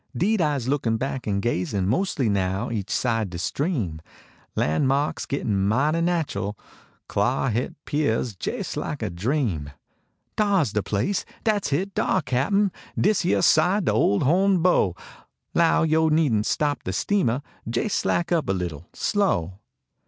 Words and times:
Deed 0.17 0.41
Ise 0.41 0.67
lookin 0.67 0.97
back 0.97 1.27
en 1.27 1.39
ga/.in 1.39 1.87
Mos 1.87 2.17
ly 2.17 2.27
now 2.27 2.71
each 2.71 2.89
side 2.89 3.29
de 3.29 3.37
stream. 3.37 4.01
Lan 4.55 4.87
marks 4.87 5.27
gittin 5.27 5.67
mighty 5.67 6.01
natch 6.01 6.35
l. 6.35 6.57
Clar 7.07 7.51
hit 7.51 7.75
pears 7.85 8.35
jais 8.35 8.75
like 8.75 9.03
a 9.03 9.11
dream. 9.11 9.69
Dar 10.35 10.61
s 10.61 10.71
de 10.71 10.81
place! 10.81 11.23
Dat 11.43 11.65
s 11.67 11.69
hit, 11.69 11.93
dar, 11.93 12.23
cap 12.23 12.51
n. 12.51 12.71
His} 12.99 13.23
ere 13.27 13.43
side 13.43 13.87
ole 13.87 14.13
ole 14.13 14.19
ho 14.23 14.45
n 14.45 14.57
bow; 14.63 14.95
Low 15.53 15.83
yo 15.83 16.09
needn 16.09 16.41
t 16.41 16.47
stop 16.49 16.81
de 16.81 16.91
steamah; 16.93 17.43
Jais 17.69 17.91
slack 17.93 18.31
up 18.31 18.49
a 18.49 18.53
leetle 18.53 18.87
slow. 18.93 19.59